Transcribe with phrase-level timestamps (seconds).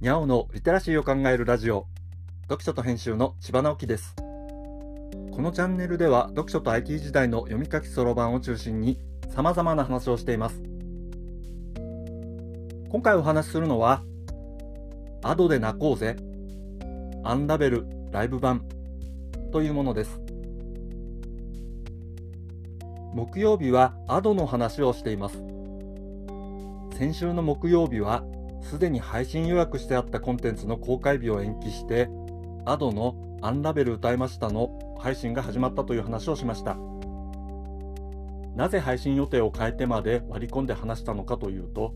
[0.00, 1.88] にゃおのリテラシーを考えるラジオ。
[2.42, 4.14] 読書と編集の千葉直樹です。
[4.14, 9.00] このチャンネルでは読書と IT 時代の読み書きそろばんを中心に
[9.34, 10.62] 様々な話をしています。
[12.90, 14.04] 今回お話しするのは
[15.24, 16.14] アドで泣こうぜ
[17.24, 18.68] アンラベルライブ版
[19.50, 20.20] というものです。
[23.14, 25.42] 木曜日はアドの話をしています。
[26.96, 28.22] 先週の木曜日は
[28.68, 32.08] すでに配信予約してあったコンテンツの公開日を延期して
[32.66, 36.76] Ado の「アンラベル歌いました」の配信が始まったという話をしました。
[38.58, 41.94] なぜ配信予定を変えてまで割り込んで話したのかというと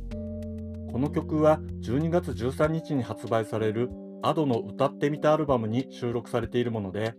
[0.93, 3.91] この曲は12月13日に発売される
[4.23, 7.17] Ado の歌ってみたアルバムに収録されているもので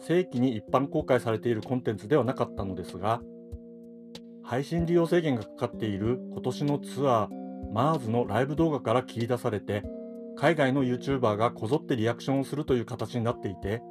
[0.00, 3.20] 正規に一般公開されているコンテンツではなかったのですが
[4.42, 7.45] 配信利用制限がかかっている今年のツアー
[7.76, 9.84] MARS のライブ動画から切り出されて、
[10.38, 13.82] 海外の YouTuber がこぞってリアクションをするという形になっていて、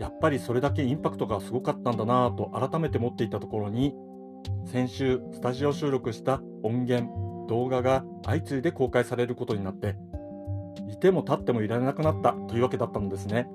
[0.00, 3.94] やっぱりそれだけインパクトがすごかったんだなぁと改めて思っていたところに、
[4.66, 9.96] 先週スタジオ収録した音源、動画が相次いで公開されることになって、
[10.88, 13.48] いても立ってもいられなくなったというわけだったのですね。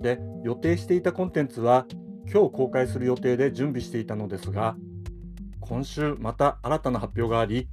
[0.00, 1.86] で、予定していたコンテンツは
[2.30, 4.76] 今日公開する予定で準備していたのですが、
[5.62, 7.68] 今週また新たな発表があり、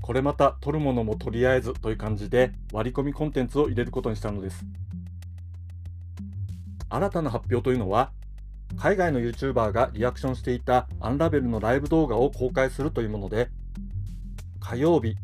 [0.00, 4.64] これまた取るものもとりあえずという感じで割り込みコンテンツを入れることにしたのです。
[6.88, 8.12] 新たな発表というのは、
[8.78, 13.50] 海外の YouTuber がリアクションしていたアンラベルのライブ動画を公開するというもので、
[14.60, 15.16] 火曜日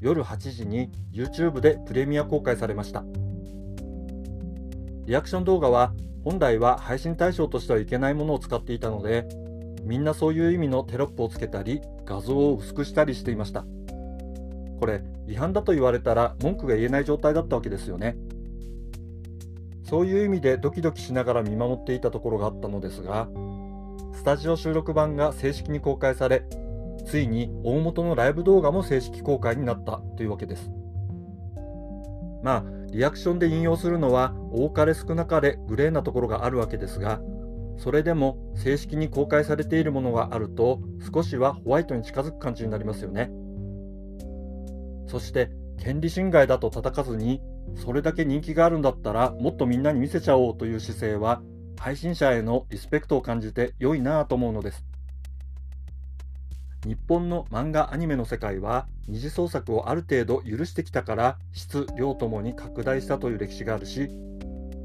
[0.00, 3.04] 夜8時に YouTube でプレミア公開されました。
[5.04, 5.92] リアクション動画は
[6.24, 9.28] 本来は配信対象としてはいけないものを使っていたので、
[9.82, 13.64] みんなそういう意味のテロップをつけたり画像を薄くしたりしていました。
[14.78, 18.16] これ違反だと言われたら文句が言えない状態だったわけですよね。
[19.84, 23.28] そういう意味でドキドキしながら見守っていたところがあったのですが
[24.12, 26.44] スタジオ収録版が正式に公開され
[27.06, 30.70] ついに大元のライブ動画も正式公開になったというわけです。
[32.42, 37.20] まあリアクションで引用するのは多かれ少なかれグレーなところがあるわけですが
[37.80, 40.80] それでも正式に公開されているものがあると
[41.14, 43.30] 少しはホワイトに近づく感じになりますよね。
[45.06, 47.40] そして権利侵害だと叩かずに
[47.76, 51.40] それだけ人気があるんだったらもっとみんなに見せちゃおうという姿勢は
[51.78, 54.84] 配信者へのリスペクトを感じて良いなぁと思うのです。
[56.84, 64.10] 日本の漫画アニメの世界は二次創作をある程度許してきたから質量ともに拡大したという歴史があるし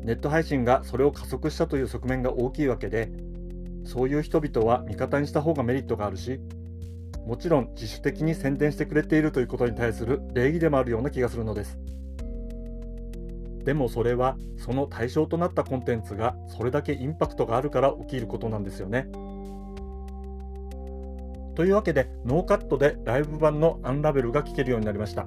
[0.06, 3.10] ネット配信がそれを加速したという側面が大きいわけで
[3.84, 6.40] そういう人々は味方にした方がメリットがあるし
[7.26, 11.80] もちろん自主的に宣伝してくれているということに対する礼儀でもあるような気がするのです。
[13.64, 19.08] でもそれはその対象となったコンテンツがそれだけインパクトがあるから起きることなんですよね。
[21.56, 25.26] というわけでノーカットでライブ版のアンラベルが聴けるようになりました。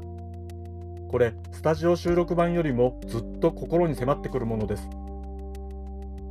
[1.08, 4.88] これスタジオ収録版よりもずっと心に迫ってくるものです。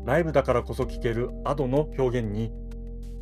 [0.06, 2.52] ライブだからこそ聞ける Ado の表現に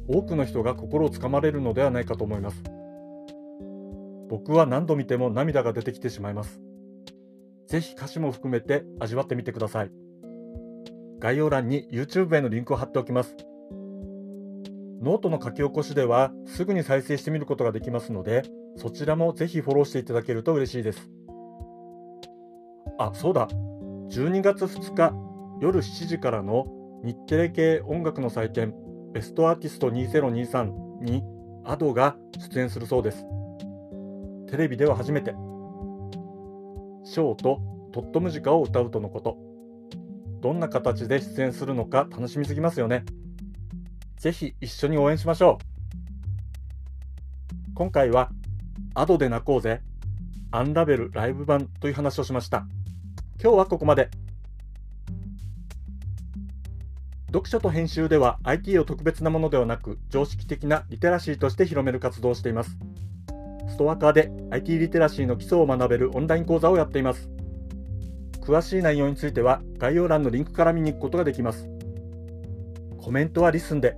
[0.07, 2.61] 多くの人が心をつかまれるのではないかと思います。
[4.29, 6.59] 僕は何度見ても涙が出てきてしまいます。
[7.67, 9.91] ぜひ歌詞も含めて味わってみてください。
[11.19, 13.35] 概要欄に YouTube へのリンクを貼っておきます。
[15.01, 18.44] ノートの書き起こしではすぐに再生してみることができますので
[18.77, 21.09] そちらもぜひフォローしていただけると嬉しいです。
[22.97, 23.47] あ、そうだ。
[24.09, 25.13] 12月2日
[25.61, 26.66] 夜7時からの
[27.03, 28.73] 日テレ系音楽の祭典
[29.13, 31.23] ベストアーティスト2023に
[31.63, 33.25] Ado が出演するそうです。
[34.50, 35.31] テレビでは初めて。
[37.03, 37.61] ショーと
[37.91, 39.38] トットムジカを歌うとのこと。
[40.41, 43.03] どんな形で出演するのか楽しみすぎますよね。
[44.17, 45.66] ぜひ一緒に応援しましょう。
[47.74, 48.30] 今回は
[48.94, 49.81] Ado で泣こうぜ
[50.51, 52.65] アンラベルライブ版という話をしました。
[53.41, 54.09] 今日はここまで。
[57.27, 62.77] 読書と編集では IT を特別なものではなく常識的なリテラシーとして広める活動をしています。
[63.67, 67.29] ストアカーで IT リテラシーの基礎を学べるオンライン講座をやっています。
[68.39, 71.67] 詳しい内容については概要欄のリンクから見に行くことができます。
[72.97, 73.97] コメントは LISTEN で、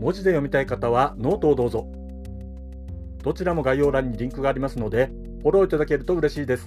[0.00, 1.86] 文字で読みたい方はノートをどうぞ。
[3.22, 5.12] どちらも概要欄にリンクがありますので、
[5.42, 6.66] フォローいただけると嬉しいです。